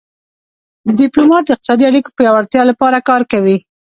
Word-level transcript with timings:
ډیپلومات 0.99 1.43
د 1.45 1.49
اقتصادي 1.55 1.83
اړیکو 1.87 2.15
پیاوړتیا 2.17 2.61
لپاره 2.71 2.97
کار 3.09 3.21
کوي 3.31 3.57